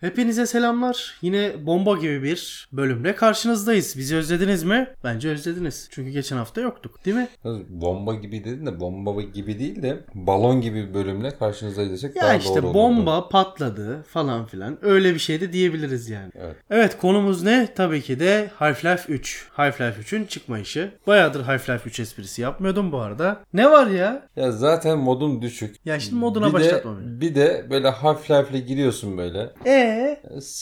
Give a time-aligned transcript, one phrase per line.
[0.00, 1.18] Hepinize selamlar.
[1.22, 3.94] Yine bomba gibi bir bölümle karşınızdayız.
[3.98, 4.88] Bizi özlediniz mi?
[5.04, 5.88] Bence özlediniz.
[5.90, 7.28] Çünkü geçen hafta yoktuk değil mi?
[7.68, 12.22] Bomba gibi dedin de bomba gibi değil de balon gibi bir bölümle karşınızdayız desek Ya
[12.22, 12.74] daha işte doğru olurdu.
[12.74, 14.78] bomba patladı falan filan.
[14.82, 16.30] Öyle bir şey de diyebiliriz yani.
[16.40, 16.56] Evet.
[16.70, 17.68] Evet konumuz ne?
[17.76, 19.46] Tabii ki de Half-Life 3.
[19.56, 20.90] Half-Life 3'ün çıkma işi.
[21.06, 23.40] Bayağıdır Half-Life 3 esprisi yapmıyordum bu arada.
[23.52, 24.22] Ne var ya?
[24.36, 25.76] Ya zaten modun düşük.
[25.84, 27.20] Ya şimdi moduna bir başlatma de, beni.
[27.20, 29.50] Bir de böyle Half-Life'le giriyorsun böyle.
[29.86, 30.20] Ee?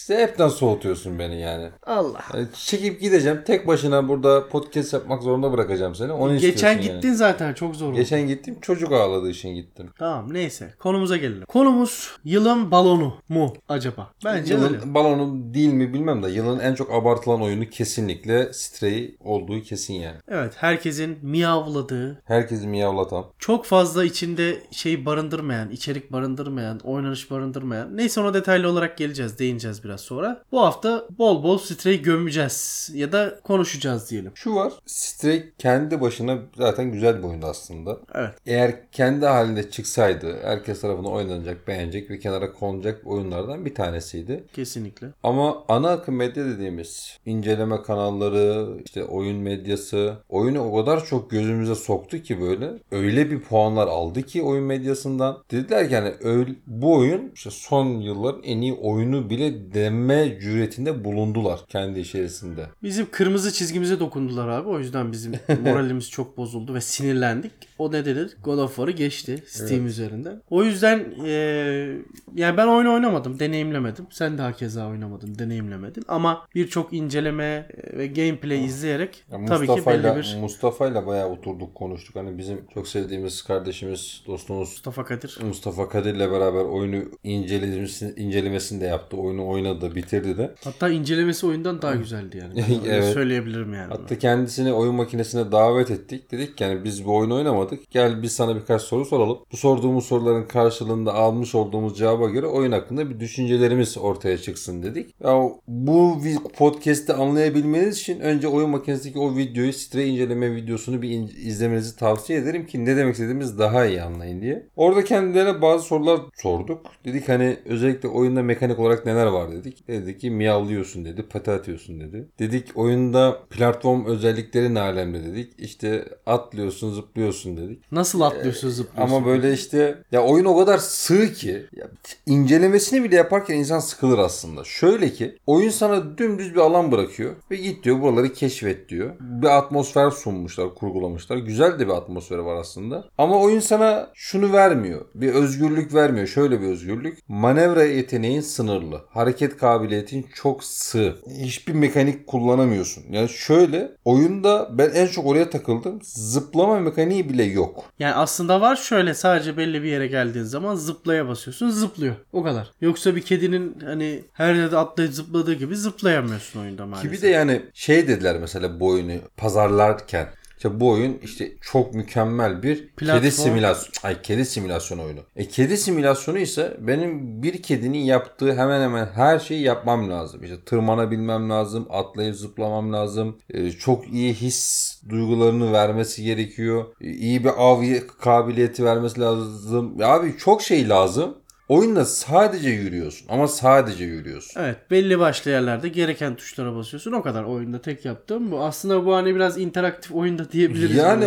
[0.09, 1.69] Hepten soğutuyorsun beni yani.
[1.87, 2.21] Allah.
[2.35, 3.43] Yani çekip gideceğim.
[3.47, 6.13] Tek başına burada podcast yapmak zorunda bırakacağım seni.
[6.13, 7.17] Onu Geçen gittin yani.
[7.17, 7.97] zaten çok zor oldu.
[7.97, 9.91] Geçen gittim çocuk ağladığı için gittim.
[9.99, 11.45] Tamam neyse konumuza gelelim.
[11.47, 14.11] Konumuz yılın balonu mu acaba?
[14.25, 14.95] Bence yılın öyle.
[14.95, 20.17] balonu değil mi bilmem de yılın en çok abartılan oyunu kesinlikle Stray olduğu kesin yani.
[20.29, 23.25] Evet herkesin miyavladığı, Herkesi miyavlatan.
[23.39, 27.97] çok fazla içinde şey barındırmayan, içerik barındırmayan, oynanış barındırmayan.
[27.97, 30.43] Neyse ona detaylı olarak geleceğiz, değineceğiz biraz sonra.
[30.53, 34.33] Bu hafta bol bol Stray gömeceğiz ya da konuşacağız diyelim.
[34.35, 34.73] Şu var.
[34.87, 37.99] Stray kendi başına zaten güzel bir oyundu aslında.
[38.15, 38.31] Evet.
[38.47, 44.45] Eğer kendi halinde çıksaydı herkes tarafından oynanacak, beğenecek ve kenara konacak oyunlardan bir tanesiydi.
[44.53, 45.07] Kesinlikle.
[45.23, 51.75] Ama ana akım medya dediğimiz inceleme kanalları, işte oyun medyası oyunu o kadar çok gözümüze
[51.75, 52.73] soktu ki böyle.
[52.91, 55.43] Öyle bir puanlar aldı ki oyun medyasından.
[55.51, 58.75] Dediler ki hani öyle, bu oyun işte son yılların en iyi
[59.05, 62.67] oyunu bile deme cüretinde bulundular kendi içerisinde.
[62.83, 64.69] Bizim kırmızı çizgimize dokundular abi.
[64.69, 65.33] O yüzden bizim
[65.65, 67.53] moralimiz çok bozuldu ve sinirlendik.
[67.79, 68.37] O ne denir?
[68.43, 70.43] God of War'ı geçti Steam üzerinden.
[70.51, 71.99] O yüzden eee,
[72.35, 74.07] yani ben oyunu oynamadım, deneyimlemedim.
[74.11, 76.05] Sen de hakeza oynamadın, deneyimlemedin.
[76.09, 81.75] Ama birçok inceleme e, ve gameplay izleyerek Ya tabii ki belli bir Mustafa'yla bayağı oturduk
[81.75, 82.17] konuştuk.
[82.17, 85.39] Hani bizim çok sevdiğimiz kardeşimiz, dostumuz Mustafa Kadir.
[85.47, 89.17] Mustafa Kadir'le beraber oyunu incelemesini, incelemesini de yaptı.
[89.17, 90.55] Oyunu oynadı, bitirdi de.
[90.65, 92.65] Hatta incelemesi oyundan daha güzeldi yani.
[92.89, 93.15] Evet.
[93.15, 93.89] söyleyebilirim yani.
[93.89, 96.33] Hatta kendisini oyun makinesine davet ettik.
[96.33, 97.91] Dedik ki yani biz bu oyunu oynamadık.
[97.91, 99.39] Gel biz sana birkaç soru soralım.
[99.53, 105.15] Bu sorduğumuz soruların karşılığında almış olduğumuz cevaba göre oyun hakkında bir düşüncelerimiz ortaya çıksın dedik.
[105.25, 106.19] Ya bu
[106.57, 111.11] podcast'i anlayabilmeniz için önce oyun makinesindeki o videoyu, Stray inceleme videosunu bir
[111.45, 114.67] izlemenizi tavsiye ederim ki ne demek istediğimizi daha iyi anlayın diye.
[114.77, 116.87] Orada kendilerine bazı sorular sorduk.
[117.05, 119.89] Dedik hani özellikle oyunda mekanik olarak neler var dedik.
[119.89, 122.29] Dedi ki miyavlıyorsun dedi, pati atıyorsun dedi.
[122.39, 125.53] Dedik oyunda platform özellikleri ne alemde dedik.
[125.59, 127.93] İşte atlıyorsun, zıplıyorsun dedik.
[127.93, 129.15] Nasıl atlıyorsun zıplıyorsun?
[129.15, 131.89] Ama böyle işte ya oyun o kadar sığ ki ya,
[132.27, 134.65] incelemesini bile yaparken insan sıkılır aslında.
[134.65, 139.15] Şöyle ki oyun sana dümdüz bir alan bırakıyor ve git diyor buraları keşfet diyor.
[139.21, 141.37] Bir atmosfer sunmuşlar, kurgulamışlar.
[141.37, 143.09] Güzel de bir atmosferi var aslında.
[143.19, 145.05] Ama oyun sana şunu vermiyor.
[145.15, 146.27] Bir özgürlük vermiyor.
[146.27, 147.19] Şöyle bir özgürlük.
[147.29, 148.41] Manevra yeteneğin
[148.75, 149.01] sınırlı.
[149.11, 151.17] Hareket kabiliyetin çok sığ.
[151.41, 153.05] Hiçbir mekanik kullanamıyorsun.
[153.11, 155.99] Yani şöyle oyunda ben en çok oraya takıldım.
[156.03, 157.85] Zıplama mekaniği bile yok.
[157.99, 162.15] Yani aslında var şöyle sadece belli bir yere geldiğin zaman zıplaya basıyorsun zıplıyor.
[162.33, 162.71] O kadar.
[162.81, 167.11] Yoksa bir kedinin hani her yerde atlayıp zıpladığı gibi zıplayamıyorsun oyunda maalesef.
[167.11, 170.27] Ki bir de yani şey dediler mesela bu oyunu pazarlarken.
[170.57, 173.21] İşte bu oyun işte çok mükemmel bir Platform.
[173.21, 175.21] kedi simülasyon ay kedi simülasyon oyunu.
[175.37, 180.45] E kedi simülasyonu ise benim bir kedinin yaptığı hemen hemen her şeyi yapmam lazım.
[180.45, 183.39] İşte tırmanabilmem lazım, atlayıp zıplamam lazım.
[183.51, 186.85] E, çok iyi his duygularını vermesi gerekiyor.
[187.01, 187.83] E, iyi bir av
[188.21, 190.01] kabiliyeti vermesi lazım.
[190.01, 191.39] Ya abi çok şey lazım.
[191.69, 194.61] Oyunda sadece yürüyorsun ama sadece yürüyorsun.
[194.61, 198.65] Evet belli başlı yerlerde gereken tuşlara basıyorsun o kadar oyunda tek yaptığım bu.
[198.65, 200.97] Aslında bu hani biraz interaktif oyunda diyebiliriz.
[200.97, 201.25] Yani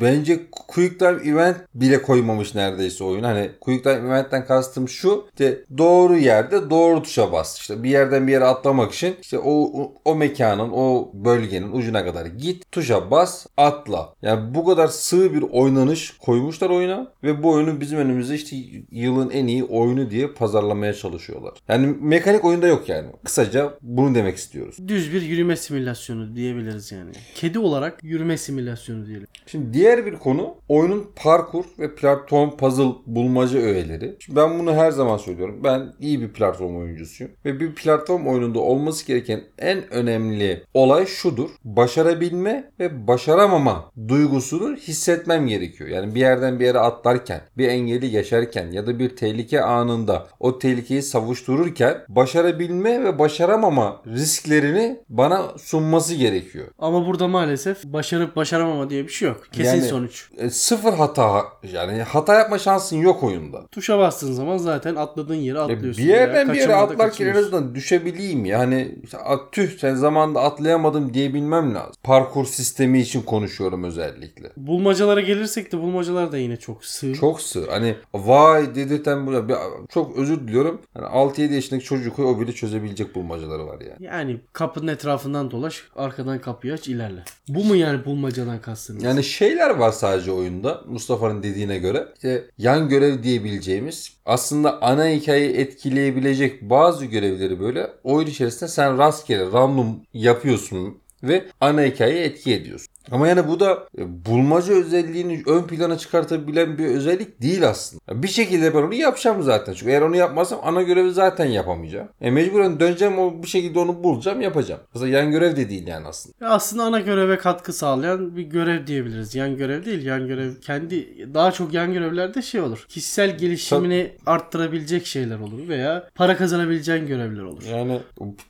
[0.00, 3.22] bence Quick Time Event bile koymamış neredeyse oyun.
[3.22, 5.24] Hani Quick Time Event'ten kastım şu.
[5.32, 7.58] işte doğru yerde doğru tuşa bas.
[7.58, 12.04] İşte bir yerden bir yere atlamak için işte o, o, o mekanın o bölgenin ucuna
[12.04, 14.14] kadar git tuşa bas atla.
[14.22, 18.56] Yani bu kadar sığ bir oynanış koymuşlar oyuna ve bu oyunu bizim önümüze işte
[18.90, 21.52] yılın en iyi oyunu diye pazarlamaya çalışıyorlar.
[21.68, 23.08] Yani mekanik oyunda yok yani.
[23.24, 24.76] Kısaca bunu demek istiyoruz.
[24.88, 27.10] Düz bir yürüme simülasyonu diyebiliriz yani.
[27.34, 29.26] Kedi olarak yürüme simülasyonu diyelim.
[29.46, 34.16] Şimdi diğer bir konu oyunun parkur ve platform puzzle bulmaca öğeleri.
[34.20, 35.60] Şimdi ben bunu her zaman söylüyorum.
[35.64, 37.32] Ben iyi bir platform oyuncusuyum.
[37.44, 41.50] Ve bir platform oyununda olması gereken en önemli olay şudur.
[41.64, 45.90] Başarabilme ve başaramama duygusunu hissetmem gerekiyor.
[45.90, 50.26] Yani bir yerden bir yere atlarken, bir engeli geçerken ya da bir tehlike tehlike anında
[50.40, 56.66] o tehlikeyi savuştururken başarabilme ve başaramama risklerini bana sunması gerekiyor.
[56.78, 59.42] Ama burada maalesef başarıp başaramama diye bir şey yok.
[59.52, 60.28] Kesin Yani- sonuç.
[60.38, 63.66] E, sıfır hata yani hata yapma şansın yok oyunda.
[63.72, 66.04] Tuşa bastığın zaman zaten atladığın yere E, atlıyorsun.
[66.04, 71.14] bir yerden bir yere atlarken en azından düşebileyim yani işte, "Aa, tüh sen zamanında atlayamadım
[71.14, 71.92] diyebilmem lazım.
[72.02, 74.50] Parkur sistemi için konuşuyorum özellikle.
[74.56, 77.14] Bulmacalara gelirsek de bulmacalar da yine çok sığ.
[77.14, 77.64] Çok sığ.
[77.70, 79.45] Hani vay dedirten bu.
[79.48, 79.56] Bir-
[79.88, 80.80] Çok özür diliyorum.
[80.94, 84.04] Hani 6-7 yaşındaki çocuk o bile çözebilecek bulmacaları var yani.
[84.04, 87.20] Yani kapının etrafından dolaş, arkadan kapıyı aç, ilerle.
[87.48, 89.02] Bu mu yani bulmacadan kastınız?
[89.02, 92.08] Yani şeyler var sadece oyunda Mustafa'nın dediğine göre.
[92.14, 99.44] İşte yan görev diyebileceğimiz aslında ana hikayeyi etkileyebilecek bazı görevleri böyle oyun içerisinde sen rastgele
[99.52, 102.88] random yapıyorsun ve ana hikayeyi etki ediyorsun.
[103.10, 108.22] Ama yani bu da e, bulmaca özelliğini ön plana çıkartabilen bir özellik değil aslında.
[108.22, 109.72] Bir şekilde ben onu yapacağım zaten.
[109.72, 112.08] Çünkü eğer onu yapmazsam ana görevi zaten yapamayacağım.
[112.20, 114.80] E mecburen döneceğim o bir şekilde onu bulacağım yapacağım.
[114.94, 116.48] Mesela yan görev de değil yani aslında.
[116.48, 119.34] Aslında ana göreve katkı sağlayan bir görev diyebiliriz.
[119.34, 122.86] Yan görev değil, yan görev kendi daha çok yan görevlerde şey olur.
[122.88, 127.62] Kişisel gelişimini arttırabilecek şeyler olur veya para kazanabileceğin görevler olur.
[127.70, 128.00] Yani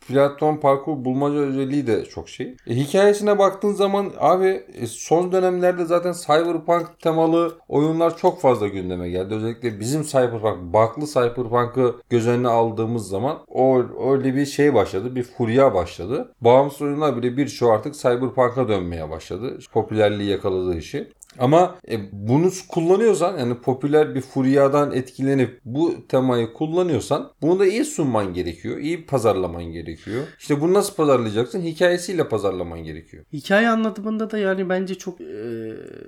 [0.07, 2.55] platform parkur bulmaca özelliği de çok şey.
[2.67, 9.09] E, hikayesine baktığın zaman abi e, son dönemlerde zaten cyberpunk temalı oyunlar çok fazla gündeme
[9.09, 9.33] geldi.
[9.35, 15.15] Özellikle bizim cyberpunk, baklı cyberpunk'ı göz önüne aldığımız zaman o öyle bir şey başladı.
[15.15, 16.33] Bir furya başladı.
[16.41, 19.57] Bağımsız oyunlar bile birçoğu artık cyberpunk'a dönmeye başladı.
[19.73, 21.11] Popülerliği yakaladığı işi.
[21.39, 27.85] Ama e, bunu kullanıyorsan yani popüler bir furyadan etkilenip bu temayı kullanıyorsan bunu da iyi
[27.85, 28.77] sunman gerekiyor.
[28.77, 30.23] iyi pazarlaman gerekiyor.
[30.39, 31.61] İşte bunu nasıl pazarlayacaksın?
[31.61, 33.23] Hikayesiyle pazarlaman gerekiyor.
[33.33, 35.25] Hikaye anlatımında da yani bence çok e,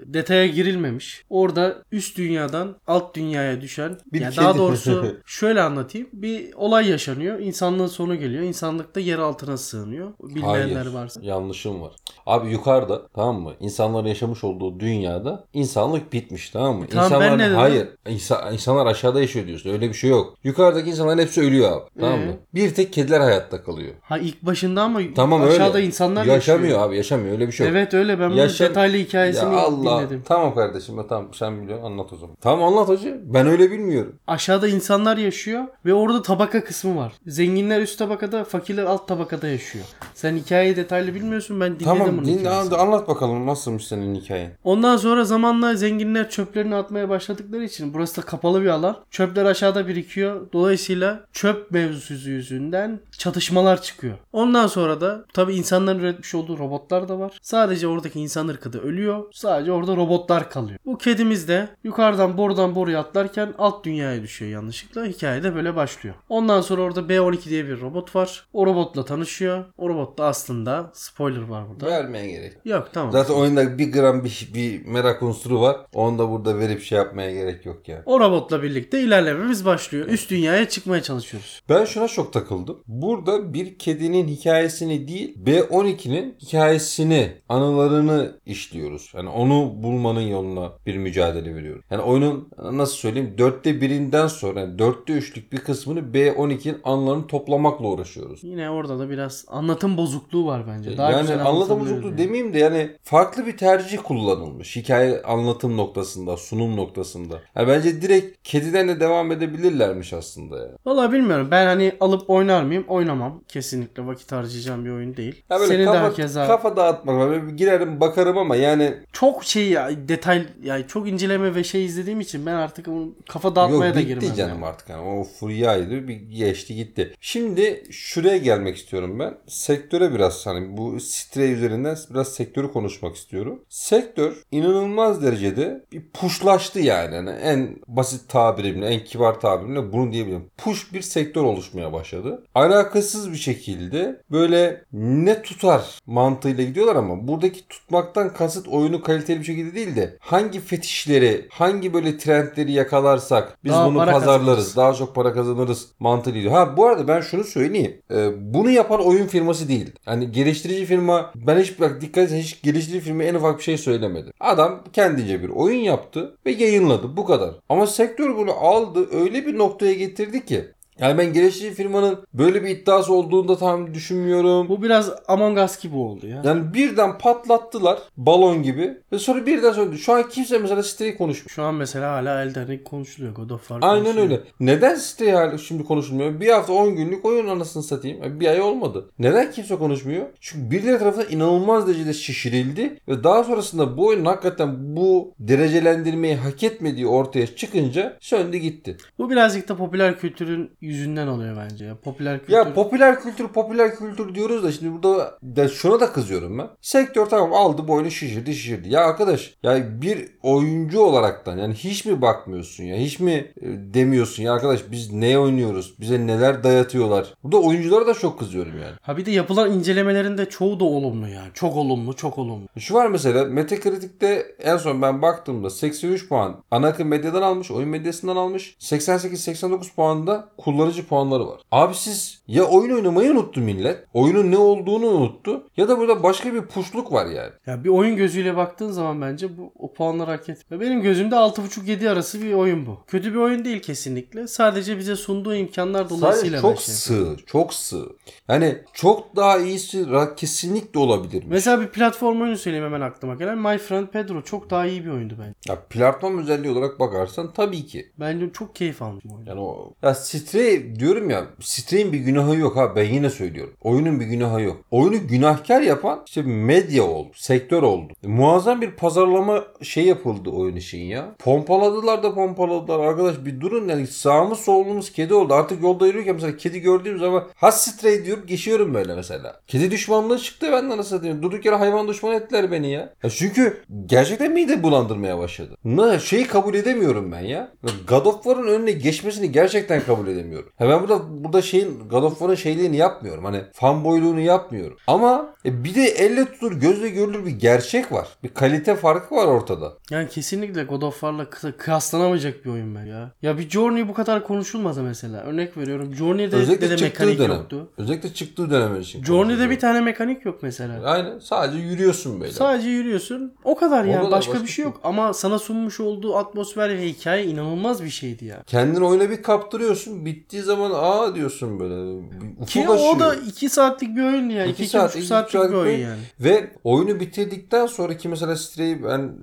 [0.05, 1.25] detaya girilmemiş.
[1.29, 4.43] Orada üst dünyadan alt dünyaya düşen Bir yani kedi.
[4.45, 6.07] daha doğrusu şöyle anlatayım.
[6.13, 7.39] Bir olay yaşanıyor.
[7.39, 8.43] İnsanlığın sonu geliyor.
[8.43, 10.13] İnsanlık da yer altına sığınıyor.
[10.23, 10.93] Bilmeyenler Hayır.
[10.93, 11.19] varsa.
[11.23, 11.95] Yanlışım var.
[12.25, 13.53] Abi yukarıda tamam mı?
[13.59, 16.85] İnsanların yaşamış olduğu dünyada insanlık bitmiş tamam mı?
[16.89, 17.57] Tamam, insanlar ben ne dedim?
[17.57, 17.87] hayır.
[18.05, 19.69] İnsa- insanlar aşağıda yaşıyor diyorsun.
[19.69, 20.33] Öyle bir şey yok.
[20.43, 21.89] Yukarıdaki insanların hepsi ölüyor abi.
[21.99, 22.25] Tamam Ee?
[22.25, 22.33] mı?
[22.53, 23.93] Bir tek kediler hayatta kalıyor.
[24.01, 25.87] Ha ilk başında ama Tamam aşağıda öyle.
[25.87, 26.87] insanlar yaşamıyor yaşıyor.
[26.89, 27.31] abi yaşamıyor.
[27.31, 27.75] Öyle bir şey yok.
[27.75, 29.99] Evet öyle ben bunun Yaşam- detaylı hikayesini Ya Allah.
[30.01, 30.23] dinledim.
[30.27, 32.35] Tamam kardeşim ya tamam sen biliyorsun anlat o zaman.
[32.41, 33.21] Tamam anlat hacı.
[33.25, 34.15] Ben öyle bilmiyorum.
[34.27, 37.13] Aşağıda insanlar yaşıyor ve orada tabaka kısmı var.
[37.27, 39.85] Zenginler üst tabakada, fakirler alt tabakada yaşıyor.
[40.13, 42.75] Sen hikayeyi detaylı bilmiyorsun ben dinledim tamam bunun dinle hikayesini.
[42.75, 44.51] anlat bakalım nasılmış senin hikayen.
[44.63, 48.97] Ondan sonra zamanla zenginler çöplerini atmaya başladıkları için burası da kapalı bir alan.
[49.11, 50.41] Çöpler aşağıda birikiyor.
[50.53, 54.17] Dolayısıyla çöp mevzusu yüzünden çatışmalar çıkıyor.
[54.33, 57.37] Ondan sonra da tabi insanların üretmiş olduğu robotlar da var.
[57.41, 59.23] Sadece oradaki insan ırkı da ölüyor.
[59.33, 60.79] Sadece orada robotlar kalıyor.
[60.85, 65.05] Bu kedimiz de yukarıdan borudan boruya atlarken alt dünyaya düşüyor yanlışlıkla.
[65.05, 66.15] Hikaye de böyle başlıyor.
[66.29, 68.45] Ondan sonra orada B12 diye bir robot var.
[68.53, 69.65] O robotla tanışıyor.
[69.77, 71.88] O robot da aslında spoiler var burada.
[71.89, 72.53] Vermeye gerek.
[72.65, 73.11] Yok tamam.
[73.11, 75.77] Zaten oyunda bir gram bir, bir merak unsuru var.
[75.93, 78.01] Onu da burada verip şey yapmaya gerek yok yani.
[78.05, 80.07] O robotla birlikte ilerlememiz başlıyor.
[80.07, 81.61] Üst dünyaya çıkmaya çalışıyoruz.
[81.69, 82.83] Ben şuna çok takıldım.
[82.87, 89.11] Burada bir kedinin hikayesini değil B12'nin hikayesini, anılarını işliyoruz.
[89.15, 91.85] Yani onu bulmanın yoluna bir mücadele veriyoruz.
[91.91, 97.87] Yani oyunun nasıl söyleyeyim dörtte birinden sonra yani dörtte üçlük bir kısmını B12'nin anılarını toplamakla
[97.87, 98.43] uğraşıyoruz.
[98.43, 100.97] Yine orada da biraz anlatım bozukluğu var bence.
[100.97, 102.17] Daha yani anlatım yani.
[102.17, 104.75] demeyeyim de yani farklı bir tercih kullanılmış.
[104.75, 107.39] Hikaye anlatım noktasında, sunum noktasında.
[107.55, 110.71] Yani bence direkt kediden de devam edebilirlermiş aslında yani.
[110.85, 111.47] Valla bilmiyorum.
[111.51, 112.85] Ben hani alıp oynar mıyım?
[112.87, 113.43] Oynamam.
[113.47, 115.43] Kesinlikle vakit harcayacağım bir oyun değil.
[115.49, 117.47] Ya böyle Senin kafa, daha keza kafa dağıtmak.
[117.47, 122.19] Bir girerim bakarım ama yani çok şey ya detay yani çok inceleme ve şey izlediğim
[122.19, 122.87] için ben artık
[123.29, 124.35] kafa dağıtmaya Yok da bitti girmem.
[124.35, 124.65] canım yani.
[124.65, 124.89] artık.
[124.89, 127.13] Yani o furyaydı bir geçti gitti.
[127.21, 129.37] Şimdi şuraya gelmek istiyorum ben.
[129.47, 133.59] Sektöre biraz hani bu stre üzerinden biraz sektörü konuşmak istiyorum.
[133.69, 137.15] Sektör inanılmaz derecede bir puşlaştı yani.
[137.15, 140.45] yani en basit tabirimle en kibar tabirimle bunu diyebilirim.
[140.57, 142.43] Push bir sektör oluşmaya başladı.
[142.55, 149.45] Alakasız bir şekilde böyle ne tutar mantığıyla gidiyorlar ama buradaki tutmaktan kasıt oyunu kaliteli bir
[149.45, 154.75] şekilde değil de hangi fetişleri, hangi böyle trendleri yakalarsak biz Daha bunu pazarlarız, kazanırız.
[154.75, 156.53] daha çok para kazanırız mantığı gidiyor.
[156.53, 158.01] Ha bu arada ben şunu söyleyeyim.
[158.11, 159.91] Ee, bunu yapan oyun firması değil.
[160.05, 163.77] Hani geliştirici firma ben hiç bak dikkat edin hiç geliştirici firma en ufak bir şey
[163.77, 164.31] söylemedi.
[164.39, 167.55] Adam kendince bir oyun yaptı ve yayınladı bu kadar.
[167.69, 170.65] Ama sektör bunu aldı öyle bir noktaya getirdi ki
[170.99, 174.69] Yani ben geliştirici firmanın böyle bir iddiası olduğunu da tam düşünmüyorum.
[174.69, 176.41] Bu biraz Among Us gibi oldu ya.
[176.45, 179.97] Yani birden patlattılar balon gibi ve sonra birden söyledi.
[179.97, 181.49] Şu an kimse mesela siteyi konuşmuyor.
[181.49, 183.33] Şu an mesela hala Elden Ring konuşuluyor.
[183.35, 184.29] God of War Aynen konuşuluyor.
[184.29, 184.41] öyle.
[184.59, 186.39] Neden site hala şimdi konuşulmuyor?
[186.39, 188.23] Bir hafta 10 günlük oyun anasını satayım.
[188.23, 189.09] Yani Bir ay olmadı.
[189.19, 190.25] Neden kimse konuşmuyor?
[190.39, 196.63] Çünkü birileri tarafından inanılmaz derecede şişirildi ve daha sonrasında bu oyun hakikaten bu derecelendirmeyi hak
[196.63, 198.97] etmediği ortaya çıkınca söndü gitti.
[199.17, 201.95] Bu birazcık da popüler kültürün yüzünden oluyor bence ya.
[201.95, 202.53] Popüler kültür.
[202.53, 206.67] Ya popüler kültür popüler kültür diyoruz da şimdi burada da şuna da kızıyorum ben.
[206.81, 208.89] Sektör tamam aldı bu oyunu şişirdi şişirdi.
[208.89, 214.43] Ya arkadaş ya bir oyuncu olaraktan yani hiç mi bakmıyorsun ya hiç mi e, demiyorsun
[214.43, 217.33] ya arkadaş biz ne oynuyoruz bize neler dayatıyorlar.
[217.43, 218.95] Burada oyunculara da çok kızıyorum yani.
[219.01, 221.49] ha bir de yapılan incelemelerinde çoğu da olumlu yani.
[221.53, 222.67] Çok olumlu, çok olumlu.
[222.77, 227.89] Şu var mesela Metacritic'te en son ben baktığımda 83 puan ana akım medyadan almış, oyun
[227.89, 228.75] medyasından almış.
[228.79, 231.61] 88-89 puanda kullanıcı puanları var.
[231.71, 234.05] Abi siz ya oyun oynamayı unuttu millet.
[234.13, 235.63] Oyunun ne olduğunu unuttu.
[235.77, 237.51] Ya da burada başka bir puşluk var yani.
[237.67, 240.81] Ya bir oyun gözüyle baktığın zaman bence bu o puanları hak etmiyor.
[240.81, 242.97] Benim gözümde 6.5-7 arası bir oyun bu.
[243.07, 244.47] Kötü bir oyun değil kesinlikle.
[244.47, 248.05] Sadece bize sunduğu imkanlar Sadece dolayısıyla çok ben şey sığ, çok sığ.
[248.49, 250.05] Yani çok daha iyisi
[250.37, 251.43] kesinlikle olabilir.
[251.47, 253.57] Mesela bir platform oyunu söyleyeyim hemen aklıma gelen.
[253.57, 255.53] My Friend Pedro çok daha iyi bir oyundu bence.
[255.67, 258.11] Ya platform özelliği olarak bakarsan tabii ki.
[258.19, 259.49] Bence çok keyif almışım oyunu.
[259.49, 260.68] Yani o ya Stray
[260.99, 263.73] diyorum ya Stray'in bir günahı yok ha ben yine söylüyorum.
[263.81, 264.77] Oyunun bir günahı yok.
[264.91, 268.13] Oyunu günahkar yapan işte medya oldu, sektör oldu.
[268.23, 271.35] E, muazzam bir pazarlama şey yapıldı oyun için ya.
[271.39, 275.53] Pompaladılar da pompaladılar arkadaş bir durun yani sağımız solumuz kedi oldu.
[275.53, 279.59] Artık yolda yürürken mesela kedi gördüğüm zaman ha Stray diyorum geçiyorum böyle mesela.
[279.67, 281.43] Kedi düşmanlığı çıktı benden nasıl satayım.
[281.43, 283.13] Durduk yere hayvan düşmanı ettiler beni ya.
[283.23, 285.77] ya çünkü gerçekten mide bulandırmaya başladı.
[285.83, 287.71] Ne şeyi kabul edemiyorum ben ya.
[288.07, 290.58] God of War'ın önüne geçmesini gerçekten kabul edemiyorum.
[290.77, 293.45] Ha ben burada burada şeyin God of War'ın şeyliğini yapmıyorum.
[293.45, 294.97] Hani fanboyluğunu yapmıyorum.
[295.07, 298.27] Ama e, bir de elle tutulur gözle görülür bir gerçek var.
[298.43, 299.93] Bir kalite farkı var ortada.
[300.11, 303.31] Yani kesinlikle God of War'la kı- kıyaslanamayacak bir oyun ben ya.
[303.41, 305.41] Ya bir Journey bu kadar konuşulmadı mesela.
[305.41, 306.15] Örnek veriyorum.
[306.15, 307.57] Journey'de Özellikle de, de mekanik dönem.
[307.57, 307.89] yoktu.
[307.97, 309.23] Özellikle çıktığı dönem için.
[309.23, 311.03] Journey'de bir tane mekanik yok mesela.
[311.03, 312.51] Aynen sadece yürüyorsun böyle.
[312.51, 313.53] Sadece yürüyorsun.
[313.63, 314.17] O kadar yani.
[314.17, 314.99] kadar, başka, başka bir şey bir yok.
[315.03, 318.63] Ama sana sunmuş olduğu atmosfer ve hikaye inanılmaz bir şeydi ya.
[318.67, 320.25] Kendini oyuna bir kaptırıyorsun.
[320.49, 322.21] Bittiği zaman aa diyorsun böyle.
[322.65, 323.15] Ki ufuk açıyor.
[323.15, 324.71] o da 2 saatlik bir oyun yani.
[324.71, 326.19] İki 2 saat, saatlik saat bir oyun yani.
[326.39, 329.33] Ve oyunu bitirdikten sonraki mesela Stray'i ben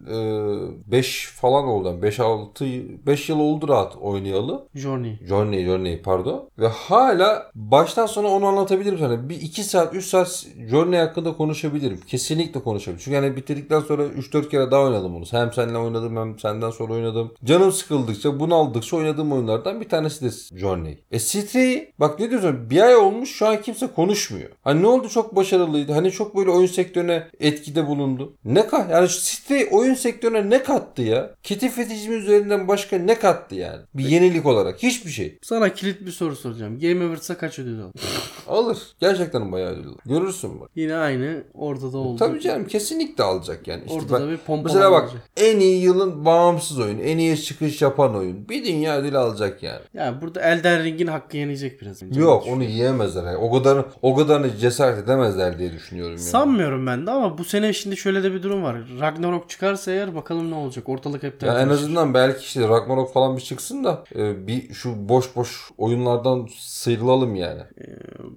[0.87, 2.03] 5 falan oldu.
[2.03, 2.65] 5 6
[3.07, 4.69] 5 yıl oldu rahat oynayalı.
[4.75, 5.19] Journey.
[5.29, 6.49] Journey Journey pardon.
[6.59, 9.29] Ve hala baştan sona onu anlatabilirim sana.
[9.29, 12.01] Bir 2 saat 3 saat Journey hakkında konuşabilirim.
[12.07, 13.03] Kesinlikle konuşabilirim.
[13.05, 15.25] Çünkü yani bitirdikten sonra 3-4 kere daha oynadım onu.
[15.31, 17.35] Hem seninle oynadım hem senden sonra oynadım.
[17.45, 20.86] Canım sıkıldıkça bunaldıkça oynadığım oyunlardan bir tanesi de Journey.
[21.11, 24.51] E Stray bak ne diyorsun bir ay olmuş şu an kimse konuşmuyor.
[24.65, 25.93] Hani ne oldu çok başarılıydı.
[25.93, 28.33] Hani çok böyle oyun sektörüne etkide bulundu.
[28.45, 31.31] Ne kat yani Stray oyun sektörüne ne kattı ya?
[31.43, 33.81] Keti fetişimi üzerinden başka ne kattı yani?
[33.95, 35.39] Bir yenilik olarak hiçbir şey.
[35.43, 36.79] Sana kilit bir soru soracağım.
[36.81, 37.93] Game Awards'a kaç ödül aldı?
[38.49, 38.79] Alır.
[39.01, 39.87] Gerçekten bayağı ödül.
[39.89, 39.97] alır.
[40.07, 40.71] Görürsün bak.
[40.77, 42.19] Yine aynı ortada oldu.
[42.19, 43.83] Tabii canım kesinlikle alacak yani.
[43.87, 45.23] İşte Orada bak- da bir pompalama Mesela bak olacak.
[45.37, 48.49] en iyi yılın bağımsız oyun, en iyi çıkış yapan oyun.
[48.49, 49.81] Bir dünya ödülü alacak yani.
[49.95, 52.03] Ya burada Elden Ring'in hakkı yenecek biraz.
[52.03, 52.21] önce.
[52.21, 53.25] Yok onu yiyemezler.
[53.25, 53.37] Yani.
[53.37, 56.21] O kadar o kadarını cesaret edemezler diye düşünüyorum yani.
[56.23, 58.77] Sanmıyorum ben de ama bu sene şimdi şöyle de bir durum var.
[59.01, 60.89] Ragnarok çıkarsa eğer bakalım ne olacak.
[60.89, 65.09] Ortalık hepten Ya en azından belki işte Ragnarok falan bir çıksın da e, bir şu
[65.09, 67.63] boş boş oyunlardan sıyrılalım yani.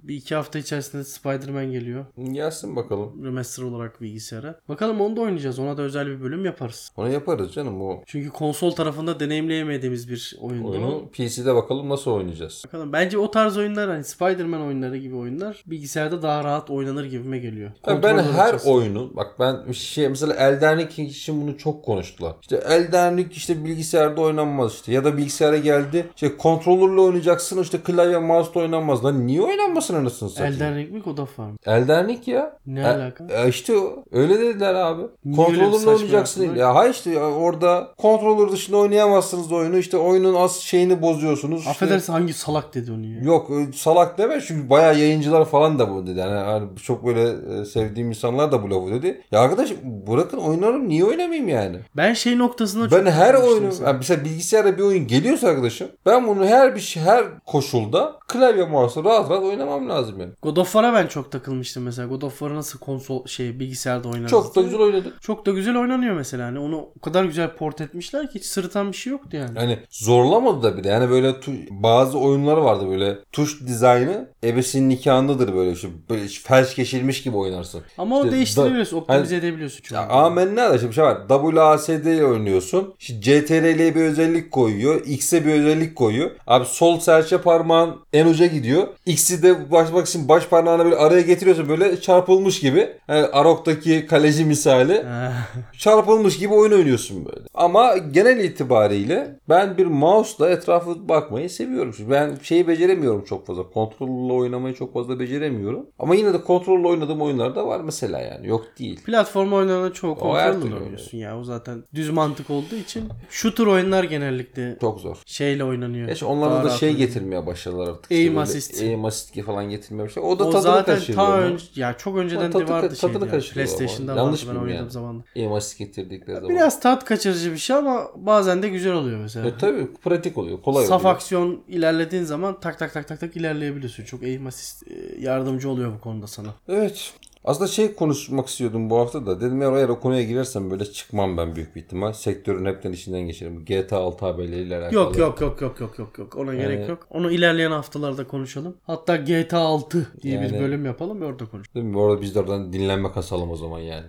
[0.02, 2.04] bir iki hafta içerisinde Spider-Man geliyor.
[2.32, 3.24] Gelsin bakalım.
[3.24, 4.60] Remaster olarak bilgisayara.
[4.68, 5.58] Bakalım onu da oynayacağız.
[5.58, 6.92] Ona da özel bir bölüm yaparız.
[6.96, 10.68] Onu yaparız canım o Çünkü konsol tarafında deneyimleyemediğimiz bir oyundu.
[10.70, 12.62] oyunu PC'de bakalım nasıl oynayacağız.
[12.66, 12.92] Bakalım.
[12.92, 17.70] Bence o tarz oyunlar hani Spider-Man oyunları gibi oyunlar bilgisayarda daha rahat oynanır gibime geliyor.
[17.86, 18.76] Ya ben her açısından.
[18.76, 22.32] oyunu bak ben şey mesela Elden Ring için bunu çok konuştular.
[22.42, 27.78] İşte Elden Ring işte bilgisayarda oynanmaz işte ya da bilgisayara geldi işte kontrolörle oynayacaksın işte
[27.78, 29.04] klavye mouse'la oynanmaz.
[29.04, 30.54] Lan niye oynanmasın anasını satayım?
[30.54, 31.56] Elden Ring mi God of War mı?
[31.66, 32.56] Elden Ring ya.
[32.66, 33.26] Ne E- alaka?
[33.30, 33.72] E işte
[34.12, 35.02] öyle dediler abi.
[35.36, 36.54] Kontrolörle oynayacaksın.
[36.54, 39.76] Ya hayır işte orada kontrolör dışında oynayamazsınız oyunu.
[39.78, 41.58] İşte oyunun az şeyini bozuyorsunuz.
[41.58, 43.20] İşte- Affedersin hangi salak dedi onu ya.
[43.22, 46.18] Yok e, salak deme çünkü bayağı yayıncılar falan da bunu dedi.
[46.18, 49.22] Yani, hani çok böyle e, sevdiğim insanlar da bu lafı dedi.
[49.32, 51.76] Ya arkadaş bırakın oynarım niye oynamayayım yani?
[51.96, 53.88] Ben şey noktasında çok Ben her oyunu mesela.
[53.88, 58.64] yani mesela bilgisayarda bir oyun geliyorsa arkadaşım ben bunu her bir şey her koşulda klavye
[58.64, 60.32] mouse'la rahat rahat oynamam lazım yani.
[60.42, 62.08] God of War'a ben çok takılmıştım mesela.
[62.08, 65.22] God of War'ı nasıl konsol şey bilgisayarda oynarız Çok da güzel oynadık.
[65.22, 66.46] Çok da güzel oynanıyor mesela.
[66.46, 69.58] Hani onu o kadar güzel port etmişler ki hiç sırıtan bir şey yoktu yani.
[69.58, 70.88] Hani zorlamadı da bir de.
[70.88, 76.76] Yani böyle tu- bazı oyunları vardı böyle tuş dizaynı ebesinin nikahındadır böyle işte böyle felç
[76.76, 77.80] geçilmiş gibi oynarsın.
[77.98, 79.96] Ama o İşte değiştirebiliyorsun, da- optimize edebiliyorsun çok.
[79.98, 81.18] Ya amenna da şimdi şey var.
[81.28, 82.94] WASD ile oynuyorsun.
[83.00, 85.06] İşte CTRL'ye bir özellik koyuyor.
[85.06, 86.30] X'e bir özellik koyuyor.
[86.46, 88.88] Abi sol serçe parmağın en uca gidiyor.
[89.06, 92.88] X'i de başmak için baş parmağını böyle araya getiriyorsun böyle çarpılmış gibi.
[93.08, 95.04] Yani Arok'taki kaleci misali.
[95.78, 97.40] Çarpılmış gibi oyun oynuyorsun böyle.
[97.54, 101.92] Ama genel itibariyle ben bir mouse'la etrafı bakmayı seviyorum.
[102.00, 103.70] Şimdi ben şeyi beceremiyorum çok fazla.
[103.70, 105.86] Kontrolle oynamayı çok fazla beceremiyorum.
[105.98, 108.46] Ama yine de kontrolle oynadığım oyunlar da var mesela yani.
[108.46, 109.02] Yok değil.
[109.04, 111.38] Platform oyunlarında çoğu kontrolle oynuyorsun ya.
[111.38, 113.04] O zaten düz mantık olduğu için.
[113.30, 115.16] Shooter oyunlar genellikle Çok zor.
[115.26, 116.08] şeyle oynanıyor.
[116.08, 118.12] Geç onlarda da şey getirmeye başladılar artık.
[118.12, 118.82] Aim böyle assist.
[118.82, 120.26] Aim assist falan getirmeye başladı.
[120.26, 121.26] O da O tadını zaten kaçırıyor.
[121.26, 123.24] ta önce ya çok önceden Tadı- de vardı tadını şeyde.
[123.24, 123.30] ya.
[123.30, 123.76] kaçırıyor ama.
[123.78, 124.90] PlayStation'da vardı ben oynadığım yani?
[124.90, 125.24] zaman.
[125.36, 126.50] Aim assist getirdikleri zaman.
[126.50, 129.48] Biraz tat kaçırıcı bir şey ama bazen de güzel oluyor mesela.
[129.48, 130.62] E tabii pratik oluyor.
[130.62, 131.14] Kolay Saf oluyor.
[131.14, 134.04] aksiyon ilerlediğin zaman tak tak tak tak tak ilerleyebiliyorsun.
[134.04, 136.54] Çok aim assist e, yardımcı oluyor bu konuda sana.
[136.68, 137.14] Evet.
[137.44, 139.40] Aslında şey konuşmak istiyordum bu hafta da.
[139.40, 142.12] Dedim eğer, eğer o konuya girersem böyle çıkmam ben büyük bir ihtimal.
[142.12, 143.64] Sektörün hepten içinden geçerim.
[143.64, 144.94] GTA 6 haberleriyle alakalı.
[144.94, 146.36] Yok yok yok yok yok yok yok.
[146.36, 147.06] Ona gerek yok.
[147.10, 148.76] Onu ilerleyen haftalarda konuşalım.
[148.82, 151.74] Hatta GTA 6 diye bir Yani- bölüm yapalım ve orada konuşalım.
[151.74, 151.94] Değil mi?
[151.94, 154.06] Bu arada biz de oradan dinlenme kasalım o zaman yani.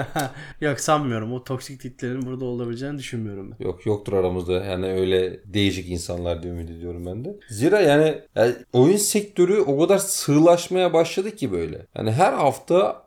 [0.60, 1.32] yok sanmıyorum.
[1.32, 3.64] O toksik titlerin burada olabileceğini düşünmüyorum ben.
[3.64, 7.36] Yok yoktur aramızda yani öyle değişik insanlar diye ümit ediyorum ben de.
[7.48, 11.86] Zira yani, yani oyun sektörü o kadar sığlaşmaya başladı ki böyle.
[11.96, 12.59] Yani her hafta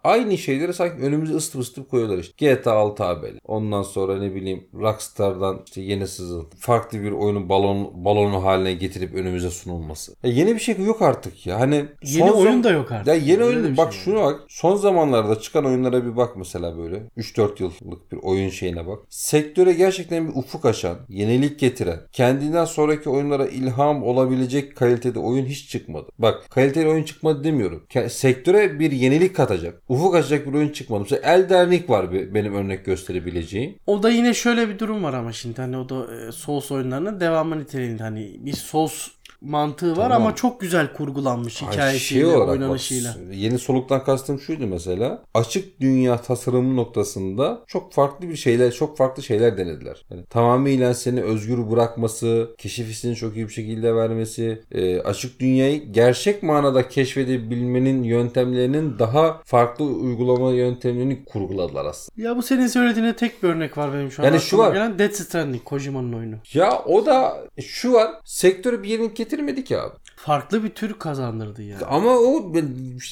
[0.04, 2.56] aynı şeyleri sanki önümüze ısıtıp ısıtıp koyuyorlar işte.
[2.56, 3.38] GTA 6 haberi.
[3.46, 9.16] Ondan sonra ne bileyim Rockstar'dan işte yeni sızın farklı bir oyunun balon balonu haline getirip
[9.16, 10.16] önümüze sunulması.
[10.24, 11.60] Ya yeni bir şey yok artık ya.
[11.60, 13.08] Hani Yeni son oyun da yok artık.
[13.08, 14.40] ya yeni oyun bir bak şey şuna bak.
[14.48, 17.04] Son zamanlarda çıkan oyunlara bir bak mesela böyle.
[17.18, 19.00] 3-4 yıllık bir oyun şeyine bak.
[19.10, 25.70] Sektöre gerçekten bir ufuk açan, yenilik getiren, kendinden sonraki oyunlara ilham olabilecek kalitede oyun hiç
[25.70, 26.08] çıkmadı.
[26.20, 27.84] Bak kaliteli oyun çıkmadı demiyorum.
[28.10, 31.02] Sektöre bir yenilik katacak, ufuk açacak bir oyun çıkmadı.
[31.02, 33.76] Mesela Elden Ring var bir, benim örnek gösterebileceğim.
[33.88, 37.20] O da yine şöyle bir durum var ama şimdi hani o da e, Souls oyunlarının
[37.20, 39.08] devamı niteliğinde hani bir Souls
[39.44, 40.22] mantığı var Tamam.
[40.22, 43.16] ama çok güzel kurgulanmış Ay, hikayesiyle, şey olarak bak, oynanışıyla.
[43.34, 45.24] yeni soluktan kastım şuydu mesela.
[45.34, 50.06] Açık dünya tasarımı noktasında çok farklı bir şeyler, çok farklı şeyler denediler.
[50.12, 55.92] Yani tamamıyla seni özgür bırakması, keşif hissini çok iyi bir şekilde vermesi, e, açık dünyayı
[55.92, 62.28] gerçek manada keşfedebilmenin yöntemlerinin daha farklı uygulama yöntemlerini kurguladılar aslında.
[62.28, 64.74] Ya bu senin söylediğine tek bir örnek var benim şu an Yani şu var.
[64.74, 66.36] gelen Death Stranding Kojima'nın oyunu.
[66.54, 68.12] Ya o da şu var.
[68.26, 69.96] Sektörü bir yerin getirmedi ki abi.
[70.24, 71.78] Farklı bir tür kazandırdı ya.
[71.88, 72.54] Ama o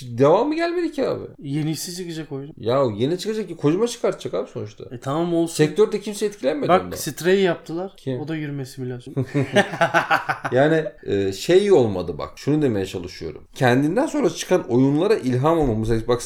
[0.01, 1.23] devamı gelmedi ki abi.
[1.39, 2.53] Yenisi çıkacak oyun.
[2.57, 4.83] Ya yeni çıkacak ki kocama çıkartacak abi sonuçta.
[4.91, 5.55] E tamam olsun.
[5.55, 6.95] Sektörde kimse etkilenmedi Bak ondan.
[6.97, 7.93] Stray yaptılar.
[7.97, 8.19] Kim?
[8.19, 9.25] O da yürüme simülasyonu.
[10.51, 12.29] Yani e, şey olmadı bak.
[12.35, 13.47] Şunu demeye çalışıyorum.
[13.55, 16.07] Kendinden sonra çıkan oyunlara ilham olmamız.
[16.07, 16.21] Bak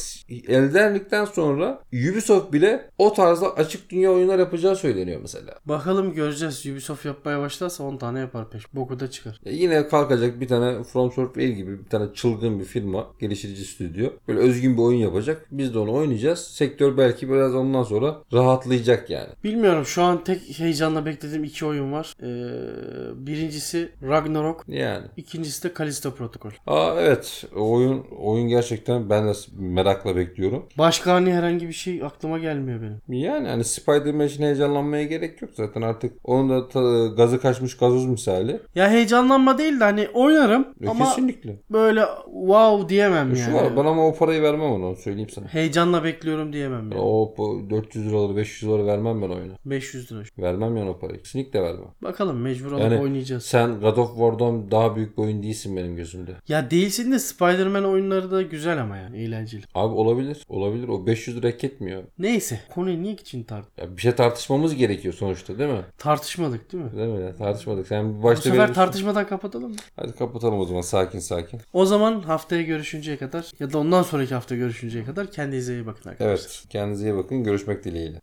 [0.47, 5.53] Elden Ring'den sonra Ubisoft bile o tarzda açık dünya oyunlar yapacağı söyleniyor mesela.
[5.65, 6.65] Bakalım göreceğiz.
[6.65, 8.73] Ubisoft yapmaya başlarsa 10 tane yapar peş.
[8.73, 9.39] Boku da çıkar.
[9.45, 14.09] E, yine kalkacak bir tane From Software gibi bir tane çılgın bir firma, geliştirici stüdyo.
[14.27, 15.45] Böyle özgün bir oyun yapacak.
[15.51, 16.39] Biz de onu oynayacağız.
[16.39, 19.29] Sektör belki biraz ondan sonra rahatlayacak yani.
[19.43, 22.13] Bilmiyorum şu an tek heyecanla beklediğim iki oyun var.
[22.21, 24.63] Ee, birincisi Ragnarok.
[24.67, 25.05] Yani.
[25.17, 26.51] İkincisi de Callisto Protocol.
[26.67, 27.43] Aa evet.
[27.55, 30.65] O oyun oyun gerçekten ben de merakla bekliyorum.
[30.77, 33.21] Başka hani herhangi bir şey aklıma gelmiyor benim.
[33.21, 38.05] Yani hani Spider-Man için heyecanlanmaya gerek yok zaten artık onun da ta- gazı kaçmış gazoz
[38.05, 38.59] misali.
[38.75, 41.59] Ya heyecanlanma değil de hani oynarım E, ama Kesinlikle.
[41.69, 43.53] böyle wow diyemem E, Şu yani.
[43.53, 45.47] var ben ama o parayı vermem ona onu söyleyeyim sana.
[45.47, 47.01] Heyecanla bekliyorum diyemem yani.
[47.01, 49.53] O bu 400 liraları 500 lira vermem ben oyuna.
[49.65, 50.23] 500 lira.
[50.37, 51.19] Vermem yani o parayı.
[51.23, 51.87] Kesinlikle vermem.
[52.03, 53.43] Bakalım mecbur olup Yani oynayacağız.
[53.45, 56.31] Sen God of War'dan daha büyük bir oyun değilsin benim gözümde.
[56.47, 59.63] Ya değilsin de Spider-Man oyunları da güzel ama yani eğlenceli.
[59.75, 60.43] Abi olabilir.
[60.49, 60.87] Olabilir.
[60.87, 62.03] O 500 lira etmiyor.
[62.19, 65.81] Neyse konuyu niye için tart Ya bir şey tartışmamız gerekiyor sonuçta değil mi?
[65.97, 66.91] tartışmadık değil mi?
[66.97, 67.21] Değil mi?
[67.21, 67.87] Ya, tartışmadık.
[67.87, 69.75] Sen Bu başta sefer benim- tartışmadan kapatalım mı?
[69.95, 71.61] Hadi kapatalım o zaman sakin sakin.
[71.73, 76.09] O zaman haftaya görüşünceye kadar ya da ondan sonraki hafta görüşünceye kadar kendinize iyi bakın
[76.09, 76.45] arkadaşlar.
[76.45, 76.65] Evet.
[76.69, 77.43] Kendinize iyi bakın.
[77.43, 78.21] Görüşmek dileğiyle.